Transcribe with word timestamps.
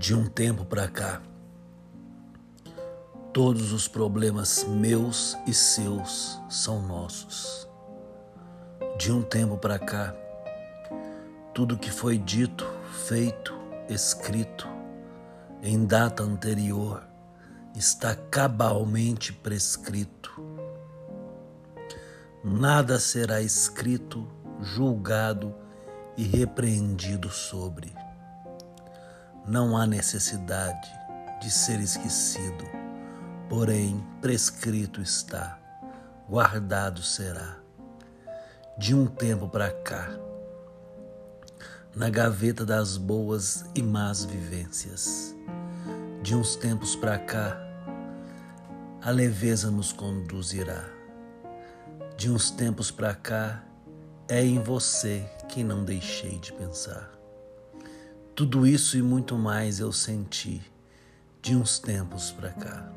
De 0.00 0.14
um 0.14 0.26
tempo 0.26 0.64
para 0.64 0.88
cá, 0.88 1.20
todos 3.34 3.70
os 3.70 3.86
problemas 3.86 4.64
meus 4.64 5.36
e 5.46 5.52
seus 5.52 6.40
são 6.48 6.80
nossos. 6.80 7.68
De 8.96 9.12
um 9.12 9.20
tempo 9.20 9.58
para 9.58 9.78
cá, 9.78 10.14
tudo 11.52 11.76
que 11.76 11.90
foi 11.90 12.16
dito, 12.16 12.66
feito, 13.06 13.52
escrito 13.90 14.66
em 15.62 15.84
data 15.84 16.22
anterior 16.22 17.06
está 17.76 18.16
cabalmente 18.16 19.34
prescrito. 19.34 20.32
Nada 22.42 22.98
será 22.98 23.42
escrito, 23.42 24.26
julgado 24.62 25.54
e 26.16 26.22
repreendido 26.22 27.28
sobre 27.28 27.92
não 29.50 29.76
há 29.76 29.84
necessidade 29.84 30.88
de 31.40 31.50
ser 31.50 31.80
esquecido, 31.80 32.64
porém 33.48 34.00
prescrito 34.20 35.02
está, 35.02 35.58
guardado 36.28 37.02
será. 37.02 37.56
De 38.78 38.94
um 38.94 39.08
tempo 39.08 39.48
para 39.48 39.72
cá, 39.82 40.08
na 41.96 42.08
gaveta 42.08 42.64
das 42.64 42.96
boas 42.96 43.64
e 43.74 43.82
más 43.82 44.24
vivências, 44.24 45.34
de 46.22 46.36
uns 46.36 46.54
tempos 46.54 46.94
para 46.94 47.18
cá, 47.18 47.60
a 49.02 49.10
leveza 49.10 49.68
nos 49.68 49.92
conduzirá. 49.92 50.84
De 52.16 52.30
uns 52.30 52.52
tempos 52.52 52.92
para 52.92 53.16
cá, 53.16 53.64
é 54.28 54.44
em 54.44 54.62
você 54.62 55.28
que 55.48 55.64
não 55.64 55.84
deixei 55.84 56.38
de 56.38 56.52
pensar. 56.52 57.19
Tudo 58.40 58.66
isso 58.66 58.96
e 58.96 59.02
muito 59.02 59.36
mais 59.36 59.80
eu 59.80 59.92
senti 59.92 60.62
de 61.42 61.54
uns 61.54 61.78
tempos 61.78 62.30
para 62.30 62.48
cá. 62.48 62.90